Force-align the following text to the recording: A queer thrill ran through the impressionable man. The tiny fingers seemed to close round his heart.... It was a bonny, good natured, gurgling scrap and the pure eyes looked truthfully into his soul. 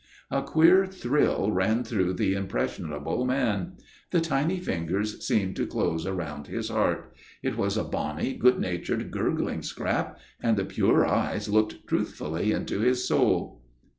A 0.31 0.41
queer 0.41 0.87
thrill 0.87 1.51
ran 1.51 1.83
through 1.83 2.13
the 2.13 2.33
impressionable 2.33 3.23
man. 3.23 3.73
The 4.09 4.19
tiny 4.19 4.59
fingers 4.59 5.23
seemed 5.23 5.55
to 5.57 5.67
close 5.67 6.07
round 6.07 6.47
his 6.47 6.69
heart.... 6.69 7.15
It 7.43 7.55
was 7.55 7.77
a 7.77 7.83
bonny, 7.83 8.33
good 8.33 8.57
natured, 8.59 9.11
gurgling 9.11 9.61
scrap 9.61 10.17
and 10.41 10.57
the 10.57 10.65
pure 10.65 11.05
eyes 11.05 11.49
looked 11.49 11.85
truthfully 11.87 12.51
into 12.51 12.79
his 12.79 13.07
soul. 13.07 13.61